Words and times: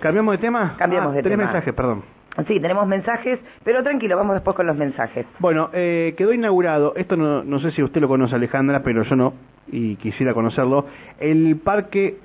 ¿Cambiamos 0.00 0.32
de 0.32 0.38
tema? 0.38 0.74
Cambiamos 0.78 1.12
ah, 1.12 1.16
de 1.16 1.22
tema. 1.22 1.44
mensajes, 1.44 1.74
perdón. 1.74 2.02
Sí, 2.46 2.58
tenemos 2.60 2.86
mensajes, 2.86 3.38
pero 3.62 3.82
tranquilo, 3.82 4.16
vamos 4.16 4.34
después 4.34 4.56
con 4.56 4.66
los 4.66 4.76
mensajes. 4.76 5.26
Bueno, 5.38 5.68
eh, 5.72 6.14
quedó 6.16 6.32
inaugurado, 6.32 6.94
esto 6.96 7.16
no, 7.16 7.44
no 7.44 7.58
sé 7.60 7.72
si 7.72 7.82
usted 7.82 8.00
lo 8.00 8.08
conoce 8.08 8.34
Alejandra, 8.34 8.82
pero 8.82 9.02
yo 9.02 9.16
no, 9.16 9.34
y 9.66 9.96
quisiera 9.96 10.32
conocerlo, 10.32 10.86
el 11.20 11.60
Parque 11.62 12.16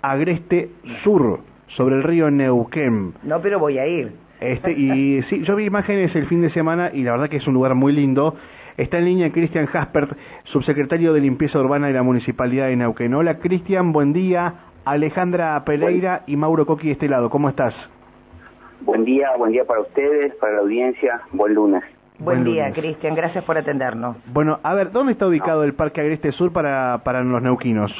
Agreste 0.00 0.70
Sur, 1.02 1.40
sobre 1.68 1.96
el 1.96 2.02
río 2.02 2.30
Neuquén. 2.30 3.14
No, 3.22 3.40
pero 3.40 3.58
voy 3.58 3.78
a 3.78 3.86
ir. 3.86 4.12
Este, 4.40 4.72
y 4.72 5.22
sí, 5.24 5.42
yo 5.42 5.56
vi 5.56 5.64
imágenes 5.64 6.14
el 6.16 6.26
fin 6.26 6.42
de 6.42 6.50
semana 6.50 6.90
y 6.92 7.02
la 7.02 7.12
verdad 7.12 7.28
que 7.28 7.38
es 7.38 7.46
un 7.46 7.54
lugar 7.54 7.74
muy 7.74 7.92
lindo. 7.92 8.36
Está 8.76 8.98
en 8.98 9.04
línea 9.04 9.30
Cristian 9.30 9.66
Jaspert, 9.66 10.16
subsecretario 10.44 11.12
de 11.12 11.20
Limpieza 11.20 11.60
Urbana 11.60 11.86
de 11.86 11.92
la 11.92 12.02
Municipalidad 12.02 12.66
de 12.66 12.76
Neuquén. 12.76 13.14
Hola 13.14 13.38
Cristian, 13.38 13.92
buen 13.92 14.12
día. 14.12 14.54
Alejandra 14.84 15.64
Pereira 15.64 16.24
y 16.26 16.36
Mauro 16.36 16.66
Coqui 16.66 16.88
de 16.88 16.92
este 16.92 17.08
lado, 17.08 17.30
¿cómo 17.30 17.48
estás? 17.48 17.74
Buen 18.82 19.04
día, 19.04 19.30
buen 19.38 19.52
día 19.52 19.64
para 19.64 19.80
ustedes, 19.80 20.34
para 20.34 20.54
la 20.54 20.60
audiencia, 20.60 21.22
buen 21.32 21.54
lunes. 21.54 21.82
Buen, 22.18 22.42
Buen 22.42 22.54
día. 22.54 22.72
Cristian, 22.72 23.14
gracias 23.14 23.42
por 23.44 23.56
atendernos. 23.58 24.16
Bueno, 24.32 24.60
a 24.62 24.74
ver, 24.74 24.92
¿dónde 24.92 25.12
está 25.12 25.26
ubicado 25.26 25.64
el 25.64 25.74
Parque 25.74 26.00
Agreste 26.00 26.30
Sur 26.32 26.52
para, 26.52 27.00
para 27.02 27.24
los 27.24 27.42
neuquinos? 27.42 27.92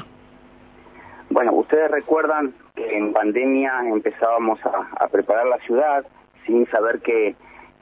Bueno, 1.35 1.53
ustedes 1.55 1.91
recuerdan 1.91 2.55
que 2.77 2.97
en 2.97 3.13
pandemia 3.13 3.81
empezábamos 3.89 4.61
a, 4.65 5.09
preparar 5.09 5.49
la 5.49 5.59
ciudad 5.67 6.07
sin 6.47 6.65
saber 6.71 7.01
qué, 7.01 7.35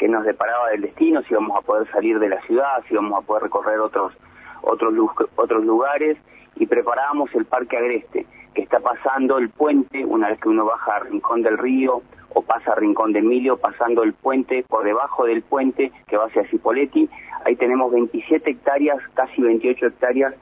nos 0.09 0.25
deparaba 0.25 0.71
del 0.71 0.81
destino, 0.81 1.21
si 1.23 1.33
íbamos 1.35 1.59
a 1.59 1.61
poder 1.61 1.87
salir 1.93 2.19
de 2.19 2.31
la 2.31 2.41
ciudad, 2.47 2.83
si 2.89 2.95
íbamos 2.95 3.23
a 3.23 3.27
poder 3.27 3.43
recorrer 3.43 3.79
otros, 3.79 4.15
otros, 4.63 4.91
lu- 4.95 5.11
otros 5.37 5.65
lugares 5.67 6.17
y 6.57 6.67
preparábamos 6.67 7.33
el 7.35 7.45
Parque 7.45 7.77
Agreste, 7.77 8.25
que 8.55 8.63
está 8.63 8.81
pasando 8.81 9.37
el 9.37 9.51
puente 9.51 10.03
una 10.07 10.31
vez 10.31 10.41
que 10.41 10.49
uno 10.49 10.65
baja 10.65 10.97
a 10.97 11.01
Rincón 11.01 11.43
del 11.43 11.59
Río 11.59 12.01
o 12.31 12.41
pasa 12.43 12.73
a 12.73 12.77
Rincón 12.77 13.13
de 13.13 13.19
Emilio, 13.19 13.59
pasando 13.59 14.03
el 14.03 14.15
puente, 14.15 14.65
por 14.67 14.83
debajo 14.83 15.27
del 15.27 15.43
puente 15.43 15.93
que 16.09 16.17
va 16.17 16.25
hacia 16.25 16.49
Cipolletti, 16.49 17.11
ahí 17.45 17.55
tenemos 17.57 17.93
27 17.93 18.51
hectáreas, 18.51 18.97
casi 19.13 19.43
28 19.43 19.89
hectáreas 19.89 20.35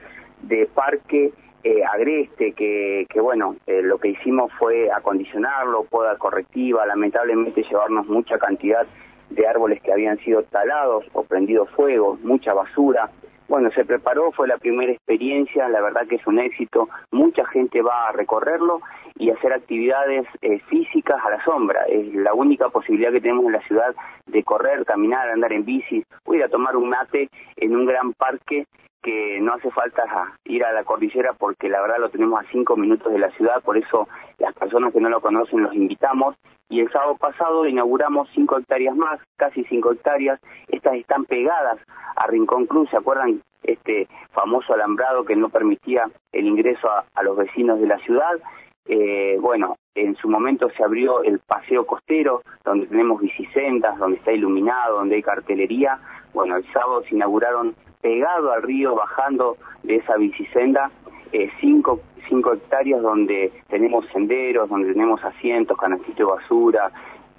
de 0.43 0.67
parque 0.73 1.33
eh, 1.63 1.83
agreste, 1.85 2.53
que, 2.53 3.07
bueno, 3.21 3.57
eh, 3.67 3.83
lo 3.83 3.99
que 3.99 4.09
hicimos 4.09 4.51
fue 4.59 4.91
acondicionarlo, 4.91 5.85
poda 5.85 6.17
correctiva, 6.17 6.87
lamentablemente 6.87 7.63
llevarnos 7.63 8.07
mucha 8.07 8.39
cantidad 8.39 8.87
de 9.29 9.47
árboles 9.47 9.81
que 9.83 9.93
habían 9.93 10.19
sido 10.19 10.43
talados 10.45 11.05
o 11.13 11.23
prendido 11.23 11.67
fuego, 11.67 12.19
mucha 12.23 12.55
basura. 12.55 13.11
Bueno, 13.49 13.71
se 13.73 13.85
preparó, 13.85 14.31
fue 14.33 14.47
la 14.47 14.59
primera 14.59 14.93
experiencia, 14.93 15.69
la 15.69 15.81
verdad 15.81 16.07
que 16.07 16.17
es 16.17 16.27
un 16.27 16.39
éxito, 16.39 16.89
mucha 17.11 17.45
gente 17.47 17.83
va 17.83 18.09
a 18.09 18.13
recorrerlo 18.13 18.81
y 19.17 19.31
hacer 19.31 19.53
actividades 19.53 20.27
eh, 20.41 20.61
físicas 20.69 21.19
a 21.25 21.31
la 21.31 21.45
sombra. 21.45 21.85
Es 21.89 22.15
la 22.15 22.33
única 22.33 22.69
posibilidad 22.69 23.13
que 23.13 23.21
tenemos 23.21 23.47
en 23.47 23.53
la 23.53 23.63
ciudad 23.63 23.95
de 24.27 24.43
correr, 24.45 24.85
caminar, 24.85 25.29
andar 25.29 25.53
en 25.53 25.65
bici, 25.65 26.05
o 26.25 26.35
ir 26.35 26.45
a 26.45 26.49
tomar 26.49 26.77
un 26.77 26.89
mate 26.89 27.29
en 27.57 27.77
un 27.77 27.87
gran 27.87 28.13
parque 28.13 28.67
que 29.03 29.41
no 29.41 29.55
hace 29.55 29.71
falta 29.71 30.05
ir 30.45 30.65
a 30.65 30.73
la 30.73 30.85
cordillera 30.85 31.33
porque 31.33 31.69
la 31.69 31.81
verdad 31.81 31.99
lo 31.99 32.11
tenemos 32.11 32.41
a 32.41 32.51
cinco 32.51 32.77
minutos 32.77 33.13
de 33.13 33.19
la 33.19 33.31
ciudad, 33.31 33.63
por 33.63 33.77
eso 33.77 34.09
las 34.39 34.55
personas 34.55 34.93
que 34.93 35.01
no 35.01 35.09
lo 35.09 35.21
conocen 35.21 35.63
los 35.63 35.75
invitamos. 35.75 36.37
Y 36.69 36.81
el 36.81 36.91
sábado 36.93 37.17
pasado 37.17 37.67
inauguramos 37.67 38.29
cinco 38.33 38.59
hectáreas 38.59 38.95
más, 38.95 39.21
casi 39.37 39.65
cinco 39.65 39.93
hectáreas. 39.93 40.39
Estas 40.69 40.95
están 40.95 41.25
pegadas 41.25 41.81
a 42.15 42.27
Rincón 42.29 42.67
Cruz, 42.67 42.89
¿se 42.91 42.97
acuerdan? 42.97 43.43
Este 43.63 44.09
famoso 44.33 44.75
alambrado 44.75 45.25
que 45.25 45.35
no 45.35 45.49
permitía 45.49 46.09
el 46.33 46.47
ingreso 46.47 46.89
a, 46.89 47.05
a 47.15 47.23
los 47.23 47.37
vecinos 47.37 47.81
de 47.81 47.87
la 47.89 47.99
ciudad. 47.99 48.39
Eh, 48.87 49.37
bueno, 49.41 49.77
en 49.95 50.17
su 50.17 50.29
momento 50.29 50.71
se 50.71 50.83
abrió 50.83 51.23
el 51.23 51.41
paseo 51.41 51.87
costero, 51.87 52.43
donde 52.65 52.87
tenemos 52.87 53.21
bicisendas, 53.21 53.99
donde 53.99 54.19
está 54.19 54.33
iluminado, 54.33 54.97
donde 54.99 55.17
hay 55.17 55.23
cartelería. 55.23 55.99
Bueno, 56.33 56.57
el 56.57 56.65
sábado 56.73 57.03
se 57.03 57.15
inauguraron 57.15 57.75
pegado 58.01 58.53
al 58.53 58.63
río, 58.63 58.95
bajando 58.95 59.57
de 59.83 59.97
esa 59.97 60.17
bicisenda, 60.17 60.91
eh, 61.33 61.51
cinco, 61.61 62.01
cinco 62.29 62.55
hectáreas 62.55 63.03
donde 63.03 63.53
tenemos 63.69 64.07
senderos, 64.13 64.69
donde 64.69 64.93
tenemos 64.93 65.23
asientos, 65.25 65.77
canastitos 65.79 66.29
basura, 66.29 66.91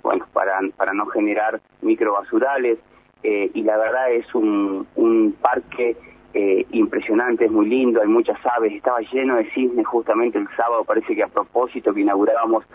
bueno, 0.03 0.25
para, 0.33 0.59
para 0.77 0.93
no 0.93 1.05
generar 1.07 1.61
microbasurales. 1.81 2.79
Eh, 3.23 3.51
y 3.53 3.63
la 3.63 3.77
verdad 3.77 4.11
es 4.11 4.33
un, 4.33 4.87
un 4.95 5.35
parque 5.39 5.95
eh, 6.33 6.65
impresionante, 6.71 7.45
es 7.45 7.51
muy 7.51 7.67
lindo, 7.67 8.01
hay 8.01 8.07
muchas 8.07 8.37
aves, 8.45 8.73
estaba 8.73 8.99
lleno 9.01 9.35
de 9.35 9.45
cisnes 9.51 9.85
justamente 9.85 10.37
el 10.37 10.47
sábado, 10.55 10.85
parece 10.85 11.13
que 11.13 11.23
a 11.23 11.27
propósito 11.27 11.93
que 11.93 12.01
inaugurábamos 12.01 12.65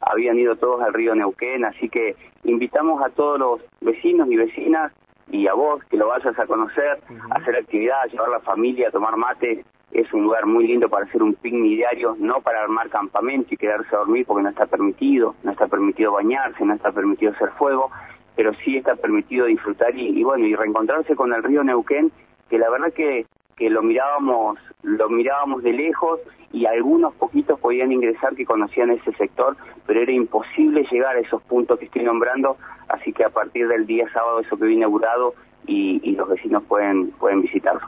habían 0.00 0.38
ido 0.38 0.56
todos 0.56 0.82
al 0.82 0.92
río 0.92 1.14
Neuquén, 1.14 1.64
así 1.64 1.88
que 1.88 2.16
invitamos 2.44 3.02
a 3.02 3.10
todos 3.10 3.38
los 3.38 3.60
vecinos 3.80 4.28
y 4.30 4.36
vecinas 4.36 4.92
y 5.30 5.46
a 5.46 5.54
vos 5.54 5.82
que 5.84 5.96
lo 5.96 6.08
vayas 6.08 6.38
a 6.38 6.46
conocer, 6.46 7.00
a 7.30 7.38
hacer 7.38 7.56
actividad, 7.56 8.02
a 8.02 8.06
llevar 8.06 8.28
la 8.28 8.40
familia, 8.40 8.88
a 8.88 8.90
tomar 8.90 9.16
mate. 9.16 9.64
Es 9.92 10.10
un 10.12 10.22
lugar 10.22 10.46
muy 10.46 10.66
lindo 10.66 10.88
para 10.88 11.04
hacer 11.04 11.22
un 11.22 11.34
picnic 11.34 11.76
diario, 11.76 12.16
no 12.18 12.40
para 12.40 12.62
armar 12.62 12.88
campamento 12.88 13.52
y 13.52 13.58
quedarse 13.58 13.94
a 13.94 13.98
dormir 13.98 14.24
porque 14.26 14.42
no 14.42 14.48
está 14.48 14.66
permitido, 14.66 15.34
no 15.42 15.52
está 15.52 15.66
permitido 15.66 16.12
bañarse, 16.12 16.64
no 16.64 16.74
está 16.74 16.92
permitido 16.92 17.32
hacer 17.32 17.50
fuego, 17.58 17.90
pero 18.34 18.54
sí 18.64 18.78
está 18.78 18.96
permitido 18.96 19.46
disfrutar 19.46 19.94
y, 19.94 20.18
y 20.18 20.24
bueno, 20.24 20.46
y 20.46 20.54
reencontrarse 20.54 21.14
con 21.14 21.32
el 21.34 21.42
río 21.42 21.62
Neuquén, 21.62 22.10
que 22.48 22.58
la 22.58 22.70
verdad 22.70 22.92
que, 22.92 23.26
que 23.56 23.70
lo 23.70 23.82
mirábamos, 23.82 24.58
lo 24.82 25.08
mirábamos 25.08 25.62
de 25.62 25.72
lejos 25.72 26.20
y 26.52 26.66
algunos 26.66 27.14
poquitos 27.14 27.58
podían 27.60 27.92
ingresar 27.92 28.34
que 28.34 28.44
conocían 28.44 28.90
ese 28.90 29.12
sector, 29.12 29.56
pero 29.86 30.00
era 30.00 30.12
imposible 30.12 30.86
llegar 30.90 31.16
a 31.16 31.20
esos 31.20 31.42
puntos 31.42 31.78
que 31.78 31.86
estoy 31.86 32.02
nombrando, 32.02 32.56
así 32.92 33.12
que 33.12 33.24
a 33.24 33.30
partir 33.30 33.66
del 33.68 33.86
día 33.86 34.06
sábado 34.12 34.40
eso 34.40 34.56
quedó 34.56 34.68
inaugurado 34.68 35.34
y, 35.66 36.00
y 36.02 36.16
los 36.16 36.28
vecinos 36.28 36.62
pueden, 36.64 37.10
pueden 37.12 37.42
visitarlo. 37.42 37.82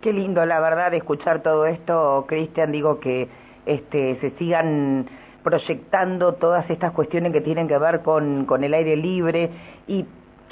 Qué 0.00 0.12
lindo, 0.12 0.44
la 0.46 0.60
verdad, 0.60 0.94
escuchar 0.94 1.42
todo 1.42 1.66
esto, 1.66 2.24
Cristian. 2.26 2.72
Digo 2.72 3.00
que 3.00 3.28
este, 3.66 4.16
se 4.20 4.30
sigan 4.32 5.06
proyectando 5.42 6.34
todas 6.34 6.68
estas 6.70 6.92
cuestiones 6.92 7.32
que 7.32 7.40
tienen 7.40 7.68
que 7.68 7.78
ver 7.78 8.02
con, 8.02 8.46
con 8.46 8.64
el 8.64 8.74
aire 8.74 8.96
libre 8.96 9.50
y 9.86 10.06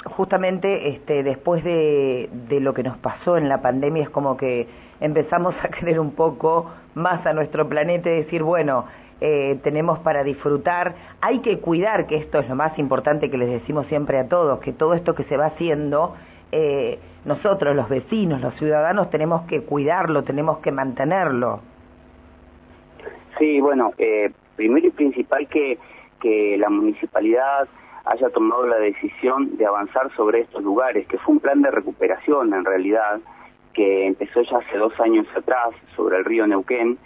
justamente 0.05 0.89
este, 0.89 1.23
después 1.23 1.63
de, 1.63 2.29
de 2.47 2.59
lo 2.59 2.73
que 2.73 2.83
nos 2.83 2.97
pasó 2.97 3.37
en 3.37 3.49
la 3.49 3.61
pandemia 3.61 4.03
es 4.03 4.09
como 4.09 4.37
que 4.37 4.67
empezamos 4.99 5.55
a 5.63 5.69
querer 5.69 5.99
un 5.99 6.11
poco 6.11 6.71
más 6.95 7.25
a 7.25 7.33
nuestro 7.33 7.67
planeta 7.67 8.09
y 8.09 8.23
decir, 8.23 8.43
bueno, 8.43 8.85
eh, 9.21 9.59
tenemos 9.63 9.99
para 9.99 10.23
disfrutar, 10.23 10.95
hay 11.21 11.39
que 11.39 11.59
cuidar, 11.59 12.07
que 12.07 12.17
esto 12.17 12.39
es 12.39 12.49
lo 12.49 12.55
más 12.55 12.77
importante 12.79 13.29
que 13.29 13.37
les 13.37 13.49
decimos 13.49 13.87
siempre 13.87 14.17
a 14.19 14.27
todos, 14.27 14.59
que 14.59 14.73
todo 14.73 14.93
esto 14.93 15.15
que 15.15 15.23
se 15.25 15.37
va 15.37 15.47
haciendo, 15.47 16.15
eh, 16.51 16.99
nosotros 17.25 17.75
los 17.75 17.89
vecinos, 17.89 18.41
los 18.41 18.55
ciudadanos, 18.55 19.09
tenemos 19.09 19.45
que 19.47 19.61
cuidarlo, 19.61 20.23
tenemos 20.23 20.59
que 20.59 20.71
mantenerlo. 20.71 21.59
Sí, 23.37 23.59
bueno, 23.61 23.91
eh, 23.97 24.31
primero 24.55 24.87
y 24.87 24.91
principal 24.91 25.47
que, 25.47 25.77
que 26.19 26.57
la 26.57 26.69
municipalidad 26.69 27.67
haya 28.05 28.29
tomado 28.29 28.65
la 28.65 28.77
decisión 28.77 29.57
de 29.57 29.65
avanzar 29.65 30.11
sobre 30.15 30.41
estos 30.41 30.63
lugares, 30.63 31.05
que 31.07 31.17
fue 31.19 31.35
un 31.35 31.39
plan 31.39 31.61
de 31.61 31.71
recuperación 31.71 32.53
en 32.53 32.65
realidad, 32.65 33.19
que 33.73 34.07
empezó 34.07 34.41
ya 34.41 34.57
hace 34.57 34.77
dos 34.77 34.99
años 34.99 35.27
atrás 35.35 35.69
sobre 35.95 36.17
el 36.17 36.25
río 36.25 36.47
Neuquén. 36.47 36.97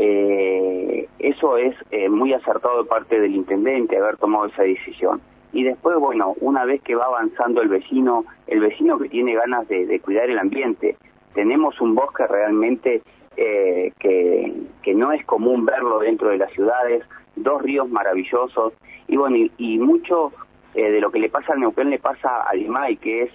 Eh, 0.00 1.08
eso 1.18 1.56
es 1.56 1.74
eh, 1.90 2.08
muy 2.08 2.32
acertado 2.32 2.82
de 2.82 2.88
parte 2.88 3.20
del 3.20 3.34
intendente 3.34 3.98
haber 3.98 4.16
tomado 4.16 4.46
esa 4.46 4.62
decisión. 4.62 5.20
Y 5.52 5.64
después, 5.64 5.96
bueno, 5.98 6.34
una 6.40 6.64
vez 6.64 6.80
que 6.82 6.94
va 6.94 7.06
avanzando 7.06 7.60
el 7.62 7.68
vecino, 7.68 8.24
el 8.46 8.60
vecino 8.60 8.98
que 8.98 9.08
tiene 9.08 9.34
ganas 9.34 9.66
de, 9.66 10.00
cuidar 10.00 10.30
el 10.30 10.38
ambiente, 10.38 10.96
tenemos 11.34 11.80
un 11.80 11.94
bosque 11.94 12.26
realmente 12.26 13.02
eh, 13.36 13.92
que, 13.98 14.52
que 14.82 14.94
no 14.94 15.10
es 15.10 15.24
común 15.24 15.64
verlo 15.64 15.98
dentro 15.98 16.28
de 16.28 16.38
las 16.38 16.52
ciudades, 16.52 17.02
dos 17.34 17.60
ríos 17.62 17.88
maravillosos, 17.88 18.74
y 19.08 19.16
bueno, 19.16 19.36
y, 19.56 19.78
mucho 19.78 20.32
eh, 20.74 20.90
de 20.90 21.00
lo 21.00 21.10
que 21.10 21.18
le 21.18 21.30
pasa 21.30 21.54
al 21.54 21.60
Neuquén 21.60 21.90
le 21.90 21.98
pasa 21.98 22.42
al 22.42 22.60
Imay, 22.60 22.96
que 22.96 23.22
es 23.22 23.30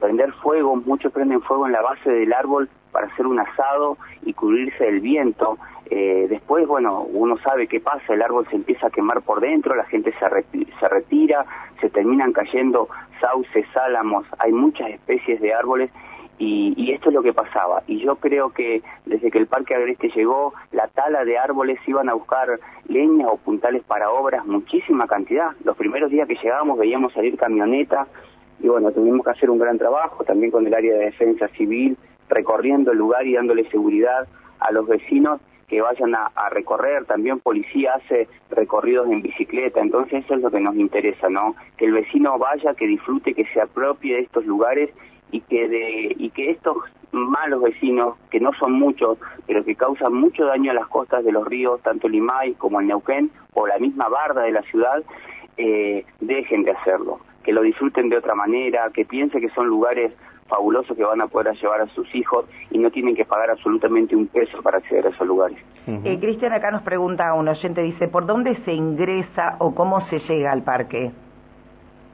prender 0.00 0.32
fuego, 0.32 0.74
muchos 0.74 1.12
prenden 1.12 1.40
fuego 1.40 1.64
en 1.66 1.72
la 1.72 1.82
base 1.82 2.10
del 2.10 2.32
árbol 2.32 2.68
para 2.92 3.06
hacer 3.06 3.26
un 3.26 3.38
asado 3.40 3.98
y 4.22 4.32
cubrirse 4.32 4.84
del 4.84 5.00
viento. 5.00 5.58
Eh, 5.90 6.26
después, 6.28 6.66
bueno, 6.66 7.02
uno 7.02 7.38
sabe 7.38 7.66
qué 7.66 7.80
pasa, 7.80 8.12
el 8.12 8.22
árbol 8.22 8.46
se 8.50 8.56
empieza 8.56 8.88
a 8.88 8.90
quemar 8.90 9.22
por 9.22 9.40
dentro, 9.40 9.74
la 9.74 9.84
gente 9.84 10.12
se, 10.12 10.66
se 10.78 10.88
retira, 10.88 11.46
se 11.80 11.88
terminan 11.88 12.32
cayendo 12.32 12.88
sauces, 13.20 13.66
álamos, 13.76 14.26
hay 14.38 14.52
muchas 14.52 14.90
especies 14.90 15.40
de 15.40 15.54
árboles 15.54 15.90
y, 16.38 16.74
y 16.76 16.92
esto 16.92 17.08
es 17.08 17.14
lo 17.14 17.22
que 17.22 17.32
pasaba. 17.32 17.82
Y 17.86 18.00
yo 18.00 18.16
creo 18.16 18.50
que 18.50 18.82
desde 19.06 19.30
que 19.30 19.38
el 19.38 19.46
Parque 19.46 19.74
Agreste 19.74 20.10
llegó, 20.10 20.54
la 20.72 20.88
tala 20.88 21.24
de 21.24 21.38
árboles 21.38 21.78
iban 21.86 22.08
a 22.08 22.14
buscar 22.14 22.60
leña 22.86 23.28
o 23.28 23.36
puntales 23.36 23.82
para 23.84 24.10
obras, 24.10 24.46
muchísima 24.46 25.06
cantidad. 25.06 25.52
Los 25.64 25.76
primeros 25.76 26.10
días 26.10 26.28
que 26.28 26.36
llegábamos 26.36 26.78
veíamos 26.78 27.12
salir 27.12 27.36
camionetas 27.36 28.08
y 28.60 28.68
bueno, 28.68 28.90
tuvimos 28.90 29.24
que 29.24 29.30
hacer 29.30 29.50
un 29.50 29.58
gran 29.58 29.78
trabajo 29.78 30.24
también 30.24 30.50
con 30.50 30.66
el 30.66 30.74
área 30.74 30.94
de 30.94 31.06
defensa 31.06 31.48
civil, 31.48 31.96
recorriendo 32.28 32.92
el 32.92 32.98
lugar 32.98 33.26
y 33.26 33.34
dándole 33.34 33.68
seguridad 33.70 34.26
a 34.60 34.72
los 34.72 34.86
vecinos 34.86 35.40
que 35.68 35.82
vayan 35.82 36.14
a, 36.14 36.30
recorrer, 36.50 37.04
también 37.04 37.40
policía 37.40 37.94
hace 37.94 38.26
recorridos 38.50 39.06
en 39.10 39.20
bicicleta, 39.20 39.80
entonces 39.80 40.24
eso 40.24 40.34
es 40.34 40.40
lo 40.40 40.50
que 40.50 40.60
nos 40.60 40.74
interesa, 40.76 41.28
¿no? 41.28 41.54
Que 41.76 41.84
el 41.84 41.92
vecino 41.92 42.38
vaya, 42.38 42.72
que 42.72 42.86
disfrute, 42.86 43.34
que 43.34 43.44
se 43.52 43.60
apropie 43.60 44.14
de 44.14 44.22
estos 44.22 44.46
lugares 44.46 44.90
y 45.30 45.40
que 45.42 46.50
estos 46.50 46.78
malos 47.12 47.62
vecinos, 47.62 48.16
que 48.30 48.40
no 48.40 48.52
son 48.54 48.72
muchos, 48.72 49.18
pero 49.46 49.64
que 49.64 49.74
causan 49.74 50.14
mucho 50.14 50.44
daño 50.44 50.70
a 50.70 50.74
las 50.74 50.88
costas 50.88 51.24
de 51.24 51.32
los 51.32 51.46
ríos, 51.46 51.80
tanto 51.82 52.08
Limay 52.08 52.54
como 52.54 52.80
el 52.80 52.86
Neuquén, 52.86 53.30
o 53.54 53.66
la 53.66 53.78
misma 53.78 54.08
barda 54.08 54.42
de 54.42 54.52
la 54.52 54.62
ciudad, 54.62 55.02
eh, 55.56 56.04
dejen 56.20 56.62
de 56.64 56.72
hacerlo, 56.72 57.20
que 57.42 57.52
lo 57.52 57.62
disfruten 57.62 58.08
de 58.08 58.18
otra 58.18 58.34
manera, 58.34 58.90
que 58.92 59.04
piensen 59.04 59.40
que 59.40 59.48
son 59.50 59.66
lugares 59.66 60.12
fabuloso 60.48 60.94
que 60.94 61.04
van 61.04 61.20
a 61.20 61.26
poder 61.26 61.54
llevar 61.54 61.82
a 61.82 61.86
sus 61.88 62.12
hijos 62.14 62.46
y 62.70 62.78
no 62.78 62.90
tienen 62.90 63.14
que 63.14 63.24
pagar 63.24 63.50
absolutamente 63.50 64.16
un 64.16 64.26
peso 64.26 64.62
para 64.62 64.78
acceder 64.78 65.06
a 65.06 65.10
esos 65.10 65.26
lugares. 65.26 65.58
Eh, 65.86 66.18
Cristian, 66.20 66.52
acá 66.52 66.70
nos 66.70 66.82
pregunta 66.82 67.32
un 67.34 67.48
oyente, 67.48 67.82
dice, 67.82 68.08
¿por 68.08 68.26
dónde 68.26 68.56
se 68.64 68.72
ingresa 68.72 69.56
o 69.58 69.74
cómo 69.74 70.00
se 70.08 70.18
llega 70.20 70.52
al 70.52 70.62
parque? 70.62 71.12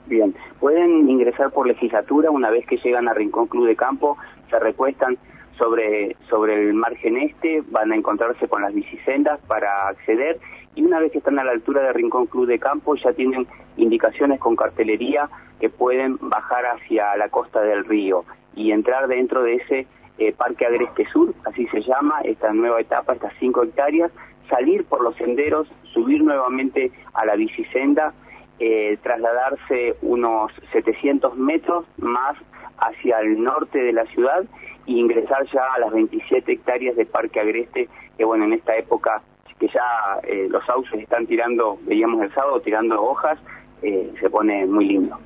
Bien, 0.06 0.34
pueden 0.60 1.08
ingresar 1.08 1.50
por 1.50 1.66
legislatura 1.66 2.30
una 2.30 2.50
vez 2.50 2.66
que 2.66 2.76
llegan 2.76 3.08
a 3.08 3.14
Rincón 3.14 3.46
Club 3.46 3.66
de 3.66 3.74
Campo, 3.74 4.18
se 4.50 4.58
recuestan 4.58 5.16
sobre, 5.56 6.16
sobre 6.28 6.68
el 6.68 6.74
margen 6.74 7.16
este, 7.16 7.62
van 7.70 7.92
a 7.92 7.96
encontrarse 7.96 8.48
con 8.48 8.62
las 8.62 8.74
bicisendas 8.74 9.40
para 9.46 9.88
acceder 9.88 10.38
y 10.74 10.84
una 10.84 10.98
vez 11.00 11.12
que 11.12 11.18
están 11.18 11.38
a 11.38 11.44
la 11.44 11.52
altura 11.52 11.82
de 11.82 11.92
Rincón 11.92 12.26
Club 12.26 12.46
de 12.46 12.58
Campo 12.58 12.96
ya 12.96 13.12
tienen 13.12 13.46
indicaciones 13.76 14.40
con 14.40 14.56
cartelería 14.56 15.28
que 15.64 15.70
pueden 15.70 16.18
bajar 16.20 16.66
hacia 16.66 17.16
la 17.16 17.30
costa 17.30 17.62
del 17.62 17.86
río 17.86 18.26
y 18.54 18.72
entrar 18.72 19.08
dentro 19.08 19.42
de 19.42 19.54
ese 19.54 19.86
eh, 20.18 20.34
Parque 20.34 20.66
Agreste 20.66 21.06
Sur, 21.06 21.32
así 21.46 21.66
se 21.68 21.80
llama, 21.80 22.20
esta 22.22 22.52
nueva 22.52 22.82
etapa, 22.82 23.14
estas 23.14 23.32
cinco 23.40 23.62
hectáreas, 23.62 24.12
salir 24.50 24.84
por 24.84 25.02
los 25.02 25.16
senderos, 25.16 25.66
subir 25.84 26.22
nuevamente 26.22 26.92
a 27.14 27.24
la 27.24 27.34
bicisenda, 27.36 28.12
eh, 28.58 28.98
trasladarse 29.02 29.96
unos 30.02 30.52
700 30.72 31.34
metros 31.38 31.86
más 31.96 32.36
hacia 32.76 33.20
el 33.20 33.42
norte 33.42 33.78
de 33.78 33.94
la 33.94 34.04
ciudad 34.08 34.44
e 34.86 34.92
ingresar 34.92 35.46
ya 35.46 35.64
a 35.74 35.78
las 35.78 35.92
27 35.92 36.52
hectáreas 36.52 36.94
de 36.94 37.06
Parque 37.06 37.40
Agreste, 37.40 37.88
que 38.18 38.24
bueno, 38.26 38.44
en 38.44 38.52
esta 38.52 38.76
época 38.76 39.22
que 39.58 39.68
ya 39.68 40.20
eh, 40.24 40.46
los 40.50 40.62
sauces 40.66 41.00
están 41.00 41.26
tirando, 41.26 41.78
veíamos 41.86 42.22
el 42.22 42.34
sábado, 42.34 42.60
tirando 42.60 43.02
hojas, 43.02 43.38
se 43.80 44.30
pone 44.30 44.64
muy 44.64 44.86
lindo. 44.86 45.18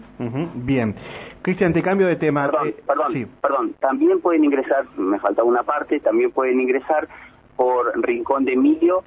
Bien. 0.54 0.94
Cristian, 1.42 1.72
te 1.72 1.82
cambio 1.82 2.06
de 2.06 2.16
tema. 2.16 2.50
Perdón, 2.50 2.68
eh, 2.68 2.76
perdón, 2.86 3.28
perdón. 3.40 3.74
También 3.80 4.20
pueden 4.20 4.44
ingresar, 4.44 4.84
me 4.96 5.18
falta 5.18 5.44
una 5.44 5.62
parte, 5.62 6.00
también 6.00 6.30
pueden 6.32 6.60
ingresar 6.60 7.08
por 7.56 7.90
Rincón 8.02 8.44
de 8.44 8.52
Emilio, 8.52 9.02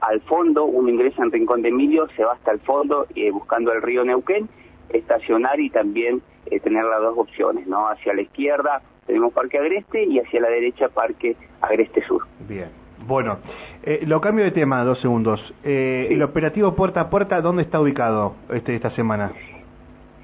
al 0.00 0.20
fondo, 0.22 0.64
uno 0.64 0.88
ingresa 0.88 1.22
en 1.22 1.30
Rincón 1.30 1.60
de 1.60 1.68
Emilio, 1.68 2.08
se 2.16 2.24
va 2.24 2.32
hasta 2.32 2.52
el 2.52 2.60
fondo 2.60 3.06
buscando 3.32 3.70
el 3.72 3.82
río 3.82 4.02
Neuquén, 4.02 4.48
estacionar 4.88 5.60
y 5.60 5.68
también 5.68 6.22
tener 6.62 6.84
las 6.84 7.00
dos 7.02 7.18
opciones, 7.18 7.66
¿no? 7.66 7.86
Hacia 7.88 8.14
la 8.14 8.22
izquierda 8.22 8.80
tenemos 9.06 9.32
Parque 9.32 9.58
Agreste 9.58 10.04
y 10.04 10.18
hacia 10.18 10.40
la 10.40 10.48
derecha 10.48 10.88
Parque 10.88 11.36
Agreste 11.60 12.02
Sur. 12.02 12.26
Bien. 12.46 12.68
Bueno, 13.06 13.38
eh, 13.84 14.00
lo 14.04 14.20
cambio 14.20 14.44
de 14.44 14.50
tema, 14.50 14.82
dos 14.82 15.00
segundos. 15.00 15.54
Eh, 15.62 16.08
¿El 16.10 16.22
operativo 16.22 16.74
puerta 16.74 17.02
a 17.02 17.10
puerta 17.10 17.40
dónde 17.40 17.62
está 17.62 17.80
ubicado 17.80 18.34
este, 18.50 18.74
esta 18.74 18.90
semana? 18.90 19.32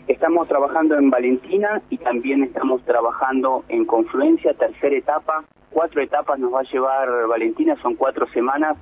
Estamos 0.09 0.49
trabajando 0.49 0.97
en 0.97 1.11
Valentina 1.11 1.81
y 1.89 1.97
también 1.99 2.43
estamos 2.43 2.83
trabajando 2.85 3.65
en 3.69 3.85
Confluencia, 3.85 4.53
tercera 4.55 4.97
etapa. 4.97 5.45
Cuatro 5.71 6.03
etapas 6.03 6.41
nos 6.41 6.53
va 6.53 6.61
a 6.61 6.65
llevar 6.65 7.09
Valentina, 7.29 7.77
son 7.81 7.95
cuatro 7.95 8.27
semanas. 8.29 8.77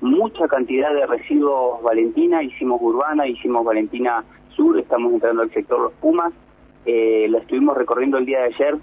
Mucha 0.00 0.46
cantidad 0.46 0.94
de 0.94 1.04
residuos 1.06 1.82
Valentina, 1.82 2.44
hicimos 2.44 2.80
Urbana, 2.80 3.26
hicimos 3.26 3.64
Valentina 3.64 4.24
Sur, 4.54 4.78
estamos 4.78 5.12
entrando 5.12 5.42
al 5.42 5.50
sector 5.50 5.80
Los 5.80 5.92
Pumas. 5.94 6.32
Eh, 6.86 7.26
lo 7.28 7.38
estuvimos 7.38 7.76
recorriendo 7.76 8.18
el 8.18 8.26
día 8.26 8.38
de 8.40 8.46
ayer, 8.46 8.76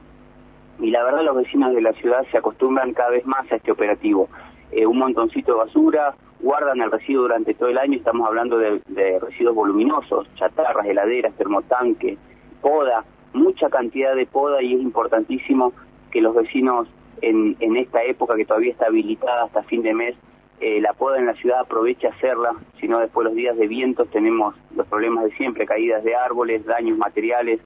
y 0.79 0.91
la 0.91 1.03
verdad 1.03 1.23
los 1.23 1.35
vecinos 1.35 1.73
de 1.73 1.81
la 1.81 1.93
ciudad 1.93 2.25
se 2.31 2.37
acostumbran 2.37 2.93
cada 2.93 3.11
vez 3.11 3.25
más 3.25 3.49
a 3.51 3.55
este 3.55 3.71
operativo. 3.71 4.27
Eh, 4.71 4.85
un 4.85 4.97
montoncito 4.97 5.53
de 5.53 5.59
basura, 5.59 6.13
guardan 6.39 6.81
el 6.81 6.91
residuo 6.91 7.23
durante 7.23 7.53
todo 7.53 7.69
el 7.69 7.77
año, 7.77 7.97
estamos 7.97 8.27
hablando 8.27 8.57
de, 8.57 8.81
residuos 9.19 9.55
voluminosos, 9.55 10.27
chatarras, 10.35 10.85
heladeras, 10.85 11.33
termotanque, 11.35 12.17
poda, 12.61 13.03
mucha 13.33 13.69
cantidad 13.69 14.15
de 14.15 14.25
poda 14.25 14.61
y 14.61 14.73
es 14.73 14.81
importantísimo 14.81 15.73
que 16.11 16.21
los 16.21 16.35
vecinos 16.35 16.87
en, 17.21 17.55
en 17.59 17.77
esta 17.77 18.03
época 18.03 18.35
que 18.35 18.45
todavía 18.45 18.71
está 18.71 18.87
habilitada 18.87 19.43
hasta 19.43 19.63
fin 19.63 19.83
de 19.83 19.93
mes, 19.93 20.15
eh, 20.61 20.81
la 20.81 20.91
poda 20.91 21.19
en 21.19 21.25
la 21.25 21.35
ciudad 21.35 21.61
aproveche 21.61 22.07
a 22.07 22.11
hacerla, 22.11 22.51
si 22.81 22.87
no 22.87 22.99
después 22.99 23.23
los 23.23 23.33
días 23.33 23.57
de 23.57 23.67
vientos 23.67 24.09
tenemos 24.09 24.55
los 24.75 24.85
problemas 24.87 25.23
de 25.23 25.31
siempre, 25.31 25.65
caídas 25.65 26.03
de 26.03 26.15
árboles, 26.15 26.65
daños 26.65 26.97
materiales, 26.97 27.61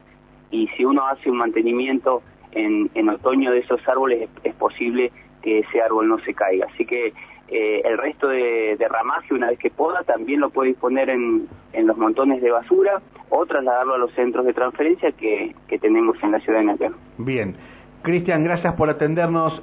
y 0.51 0.67
si 0.77 0.85
uno 0.85 1.07
hace 1.07 1.31
un 1.31 1.37
mantenimiento 1.37 2.21
en, 2.51 3.09
otoño 3.09 3.51
de 3.51 3.59
esos 3.59 3.81
árboles 3.87 4.29
es, 4.43 4.53
posible 4.53 5.11
que 5.41 5.59
ese 5.59 5.81
árbol 5.81 6.07
no 6.07 6.19
se 6.19 6.35
caiga. 6.35 6.67
Así 6.71 6.85
que 6.85 7.13
eh, 7.53 7.81
el 7.85 8.00
resto 8.00 8.29
de, 8.29 8.75
ramaje, 8.89 9.31
una 9.31 9.50
vez 9.50 9.59
que 9.59 9.69
poda, 9.69 10.03
también 10.03 10.39
lo 10.39 10.50
puede 10.50 10.69
disponer 10.69 11.11
en, 11.11 11.47
los 11.85 11.97
montones 11.97 12.41
de 12.41 12.50
basura 12.50 13.00
o 13.29 13.45
trasladarlo 13.45 13.94
a 13.94 13.97
los 14.00 14.11
centros 14.13 14.44
de 14.45 14.53
transferencia 14.53 15.11
que, 15.11 15.53
tenemos 15.79 16.17
en 16.23 16.31
la 16.31 16.39
ciudad 16.39 16.59
de 16.59 16.65
Neuquén. 16.65 16.94
Bien. 17.19 17.55
Cristian, 18.01 18.44
gracias 18.44 18.73
por 18.73 18.89
atendernos. 18.89 19.61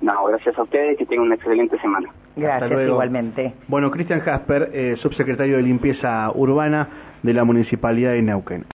No, 0.00 0.24
gracias 0.26 0.56
a 0.56 0.62
ustedes, 0.62 0.96
que 0.98 1.06
tengan 1.06 1.26
una 1.26 1.34
excelente 1.34 1.78
semana. 1.78 2.08
Gracias, 2.36 2.70
igualmente. 2.70 3.54
Bueno, 3.66 3.90
Cristian 3.90 4.20
Jasper, 4.20 4.70
eh, 4.72 4.96
subsecretario 4.98 5.56
de 5.56 5.62
Limpieza 5.62 6.30
Urbana 6.32 6.88
de 7.22 7.34
la 7.34 7.44
Municipalidad 7.44 8.12
de 8.12 8.22
Neuquén. 8.22 8.64